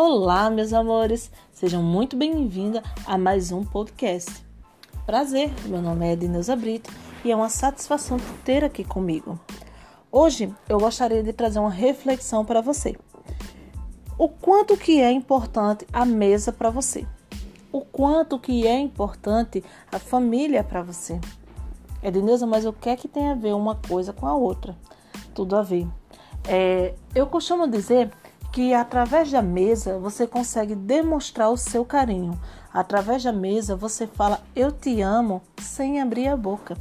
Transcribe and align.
Olá, 0.00 0.48
meus 0.48 0.72
amores, 0.72 1.28
sejam 1.50 1.82
muito 1.82 2.16
bem-vindas 2.16 2.84
a 3.04 3.18
mais 3.18 3.50
um 3.50 3.64
podcast. 3.64 4.30
Prazer, 5.04 5.50
meu 5.64 5.82
nome 5.82 6.06
é 6.06 6.12
Edneuza 6.12 6.54
Brito 6.54 6.88
e 7.24 7.32
é 7.32 7.34
uma 7.34 7.48
satisfação 7.48 8.16
ter 8.44 8.62
aqui 8.62 8.84
comigo. 8.84 9.36
Hoje 10.12 10.54
eu 10.68 10.78
gostaria 10.78 11.20
de 11.20 11.32
trazer 11.32 11.58
uma 11.58 11.68
reflexão 11.68 12.44
para 12.44 12.60
você. 12.60 12.96
O 14.16 14.28
quanto 14.28 14.76
que 14.76 15.02
é 15.02 15.10
importante 15.10 15.84
a 15.92 16.04
mesa 16.04 16.52
para 16.52 16.70
você? 16.70 17.04
O 17.72 17.80
quanto 17.80 18.38
que 18.38 18.68
é 18.68 18.78
importante 18.78 19.64
a 19.90 19.98
família 19.98 20.62
para 20.62 20.80
você? 20.80 21.20
Edneuza, 22.00 22.46
mas 22.46 22.64
o 22.64 22.72
que 22.72 22.88
é 22.88 22.94
que 22.94 23.08
tem 23.08 23.30
a 23.30 23.34
ver 23.34 23.52
uma 23.52 23.74
coisa 23.74 24.12
com 24.12 24.28
a 24.28 24.34
outra? 24.36 24.76
Tudo 25.34 25.56
a 25.56 25.62
ver. 25.62 25.88
É, 26.46 26.94
eu 27.16 27.26
costumo 27.26 27.66
dizer 27.66 28.12
que 28.52 28.72
através 28.74 29.30
da 29.30 29.42
mesa 29.42 29.98
você 29.98 30.26
consegue 30.26 30.74
demonstrar 30.74 31.50
o 31.50 31.56
seu 31.56 31.84
carinho. 31.84 32.38
Através 32.72 33.22
da 33.22 33.32
mesa 33.32 33.76
você 33.76 34.06
fala 34.06 34.40
eu 34.54 34.72
te 34.72 35.00
amo 35.00 35.42
sem 35.60 36.00
abrir 36.00 36.28
a 36.28 36.36
boca. 36.36 36.76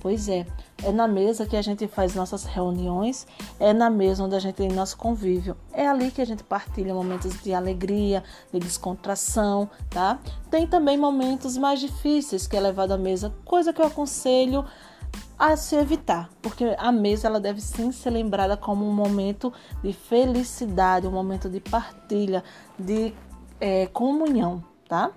Pois 0.00 0.28
é, 0.28 0.46
é 0.84 0.92
na 0.92 1.08
mesa 1.08 1.44
que 1.44 1.56
a 1.56 1.62
gente 1.62 1.88
faz 1.88 2.14
nossas 2.14 2.44
reuniões, 2.44 3.26
é 3.58 3.72
na 3.72 3.90
mesa 3.90 4.22
onde 4.22 4.36
a 4.36 4.38
gente 4.38 4.54
tem 4.54 4.68
nosso 4.68 4.96
convívio. 4.96 5.56
É 5.72 5.88
ali 5.88 6.12
que 6.12 6.22
a 6.22 6.24
gente 6.24 6.44
partilha 6.44 6.94
momentos 6.94 7.42
de 7.42 7.52
alegria, 7.52 8.22
de 8.52 8.60
descontração, 8.60 9.68
tá? 9.90 10.20
Tem 10.48 10.68
também 10.68 10.96
momentos 10.96 11.56
mais 11.56 11.80
difíceis 11.80 12.46
que 12.46 12.56
é 12.56 12.60
levado 12.60 12.92
à 12.92 12.96
mesa, 12.96 13.34
coisa 13.44 13.72
que 13.72 13.82
eu 13.82 13.86
aconselho 13.86 14.64
a 15.38 15.56
se 15.56 15.76
evitar, 15.76 16.28
porque 16.42 16.74
a 16.78 16.90
mesa 16.90 17.28
ela 17.28 17.38
deve 17.38 17.60
sim 17.60 17.92
ser 17.92 18.10
lembrada 18.10 18.56
como 18.56 18.88
um 18.88 18.92
momento 18.92 19.52
de 19.82 19.92
felicidade, 19.92 21.06
um 21.06 21.12
momento 21.12 21.48
de 21.48 21.60
partilha, 21.60 22.42
de 22.78 23.14
é, 23.60 23.86
comunhão, 23.86 24.62
tá? 24.88 25.12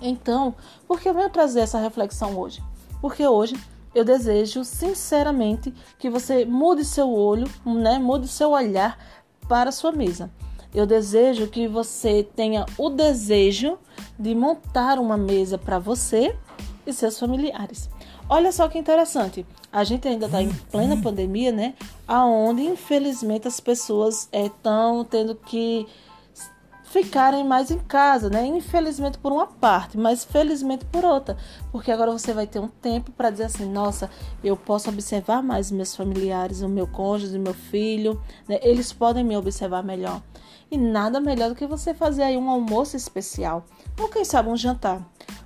Então, 0.00 0.54
por 0.88 1.00
que 1.00 1.08
eu 1.08 1.14
venho 1.14 1.28
trazer 1.30 1.60
essa 1.60 1.78
reflexão 1.78 2.38
hoje? 2.38 2.62
Porque 3.00 3.26
hoje 3.26 3.54
eu 3.94 4.04
desejo 4.04 4.64
sinceramente 4.64 5.72
que 5.98 6.10
você 6.10 6.44
mude 6.44 6.84
seu 6.84 7.10
olho, 7.10 7.48
né? 7.64 7.98
Mude 7.98 8.28
seu 8.28 8.50
olhar 8.50 8.98
para 9.48 9.68
a 9.68 9.72
sua 9.72 9.92
mesa. 9.92 10.30
Eu 10.74 10.86
desejo 10.86 11.46
que 11.46 11.68
você 11.68 12.26
tenha 12.34 12.66
o 12.76 12.90
desejo 12.90 13.78
de 14.18 14.34
montar 14.34 14.98
uma 14.98 15.16
mesa 15.16 15.56
para 15.56 15.78
você 15.78 16.36
e 16.84 16.92
seus 16.92 17.18
familiares. 17.18 17.88
Olha 18.28 18.50
só 18.52 18.68
que 18.68 18.78
interessante. 18.78 19.46
A 19.70 19.84
gente 19.84 20.08
ainda 20.08 20.26
está 20.26 20.40
em 20.40 20.48
plena 20.70 20.96
pandemia, 20.96 21.52
né? 21.52 21.74
Aonde 22.06 22.62
infelizmente 22.62 23.46
as 23.46 23.60
pessoas 23.60 24.28
estão 24.32 25.02
é, 25.02 25.04
tendo 25.04 25.34
que 25.34 25.86
ficarem 26.94 27.42
mais 27.42 27.72
em 27.72 27.78
casa, 27.80 28.30
né? 28.30 28.46
Infelizmente 28.46 29.18
por 29.18 29.32
uma 29.32 29.48
parte, 29.48 29.98
mas 29.98 30.24
felizmente 30.24 30.84
por 30.84 31.04
outra, 31.04 31.36
porque 31.72 31.90
agora 31.90 32.12
você 32.12 32.32
vai 32.32 32.46
ter 32.46 32.60
um 32.60 32.68
tempo 32.68 33.10
para 33.10 33.30
dizer 33.30 33.44
assim, 33.44 33.68
nossa, 33.68 34.08
eu 34.44 34.56
posso 34.56 34.90
observar 34.90 35.42
mais 35.42 35.72
meus 35.72 35.96
familiares, 35.96 36.62
o 36.62 36.68
meu 36.68 36.86
cônjuge, 36.86 37.36
o 37.36 37.40
meu 37.40 37.52
filho, 37.52 38.22
né? 38.48 38.60
Eles 38.62 38.92
podem 38.92 39.24
me 39.24 39.36
observar 39.36 39.82
melhor. 39.82 40.22
E 40.70 40.78
nada 40.78 41.20
melhor 41.20 41.48
do 41.48 41.56
que 41.56 41.66
você 41.66 41.92
fazer 41.92 42.22
aí 42.22 42.36
um 42.36 42.48
almoço 42.48 42.96
especial, 42.96 43.64
ou 44.00 44.08
quem 44.08 44.24
sabe 44.24 44.48
um 44.48 44.56
jantar. 44.56 45.02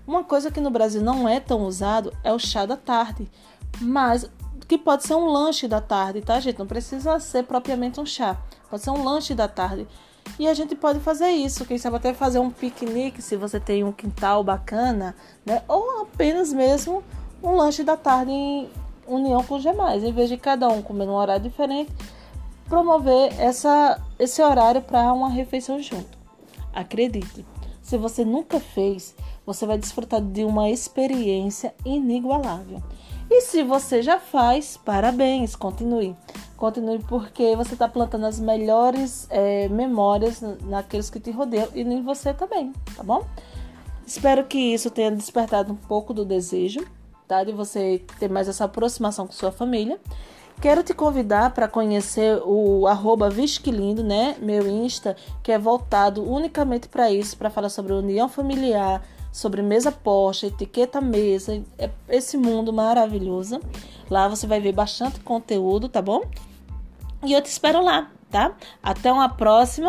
Uma 0.09 0.25
coisa 0.25 0.51
que 0.51 0.59
no 0.59 0.71
Brasil 0.71 1.03
não 1.03 1.29
é 1.29 1.39
tão 1.39 1.67
usado 1.67 2.15
é 2.25 2.33
o 2.33 2.39
chá 2.39 2.65
da 2.65 2.79
tarde, 2.79 3.31
mas 3.79 4.27
que 4.67 4.79
pode 4.79 5.05
ser 5.05 5.13
um 5.13 5.27
lanche 5.27 5.69
da 5.69 5.83
tarde, 5.83 6.23
tá, 6.23 6.41
gente? 6.41 6.59
Não 6.59 6.67
precisa 6.67 7.21
ser 7.21 7.45
propriamente 7.45 8.01
um 8.01 8.07
chá, 8.07 8.35
pode 8.71 8.83
ser 8.83 8.89
um 8.89 9.05
lanche 9.05 9.35
da 9.35 9.47
tarde. 9.47 9.87
E 10.39 10.49
a 10.49 10.55
gente 10.55 10.75
pode 10.75 10.99
fazer 11.01 11.29
isso, 11.29 11.67
quem 11.67 11.77
sabe 11.77 11.97
até 11.97 12.15
fazer 12.15 12.39
um 12.39 12.51
piquenique 12.51 13.21
se 13.21 13.37
você 13.37 13.61
tem 13.61 13.85
um 13.85 13.93
quintal 13.93 14.43
bacana, 14.43 15.15
né? 15.45 15.63
Ou 15.69 16.01
apenas 16.01 16.55
mesmo 16.55 17.05
um 17.43 17.55
lanche 17.55 17.85
da 17.85 17.95
tarde 17.95 18.33
em 18.33 18.71
união 19.07 19.45
com 19.45 19.57
os 19.57 19.63
demais, 19.63 20.03
em 20.03 20.13
vez 20.13 20.31
de 20.31 20.39
cada 20.39 20.69
um 20.69 20.81
comer 20.81 21.05
num 21.05 21.13
horário 21.13 21.43
diferente, 21.43 21.93
promover 22.67 23.39
essa, 23.39 24.01
esse 24.19 24.41
horário 24.41 24.81
para 24.81 25.13
uma 25.13 25.29
refeição 25.29 25.79
junto. 25.83 26.17
Acredite, 26.73 27.45
se 27.83 27.99
você 27.99 28.25
nunca 28.25 28.59
fez, 28.59 29.15
você 29.49 29.65
vai 29.65 29.79
desfrutar 29.79 30.21
de 30.21 30.45
uma 30.45 30.69
experiência 30.69 31.75
inigualável. 31.83 32.83
E 33.31 33.41
se 33.41 33.63
você 33.63 34.03
já 34.03 34.19
faz, 34.19 34.77
parabéns, 34.77 35.57
continue. 35.57 36.15
Continue 36.55 36.99
porque 36.99 37.57
você 37.57 37.73
está 37.73 37.89
plantando 37.89 38.27
as 38.27 38.39
melhores 38.39 39.27
é, 39.31 39.67
memórias 39.71 40.43
naqueles 40.65 41.09
que 41.09 41.19
te 41.19 41.31
rodeiam 41.31 41.67
e 41.75 41.81
em 41.81 42.03
você 42.03 42.35
também, 42.35 42.75
tá 42.95 43.03
bom? 43.03 43.25
Espero 44.07 44.45
que 44.45 44.59
isso 44.59 44.91
tenha 44.91 45.11
despertado 45.11 45.73
um 45.73 45.77
pouco 45.77 46.13
do 46.13 46.27
desejo, 46.27 46.87
tá? 47.27 47.43
De 47.43 47.53
você 47.53 48.03
ter 48.19 48.29
mais 48.29 48.49
essa 48.49 48.65
aproximação 48.65 49.27
com 49.27 49.33
sua 49.33 49.51
família. 49.51 49.99
Quero 50.61 50.83
te 50.83 50.93
convidar 50.93 51.55
para 51.55 51.69
conhecer 51.69 52.43
o 52.45 52.87
arroba 52.87 53.31
Visquilindo, 53.31 54.05
né? 54.05 54.37
Meu 54.41 54.69
Insta, 54.69 55.17
que 55.43 55.53
é 55.53 55.59
voltado 55.59 56.23
unicamente 56.23 56.87
para 56.87 57.11
isso, 57.11 57.37
para 57.39 57.49
falar 57.49 57.71
sobre 57.71 57.95
união 57.95 58.29
familiar, 58.29 59.03
sobre 59.39 59.63
mesa 59.63 59.93
posta, 59.93 60.49
etiqueta 60.49 61.01
mesa, 61.01 61.63
é 61.79 61.89
esse 62.09 62.37
mundo 62.37 62.73
maravilhoso. 62.73 63.61
Lá 64.11 64.27
você 64.27 64.49
vai 64.49 64.59
ver 64.59 64.73
bastante 64.73 65.21
conteúdo, 65.21 65.89
tá 65.89 66.03
bom? 66.03 66.23
E 67.25 67.35
eu 67.35 67.41
te 67.41 67.47
espero 67.47 67.81
lá, 67.81 68.11
tá? 68.33 68.57
Até 68.83 69.13
uma 69.13 69.29
próxima. 69.29 69.87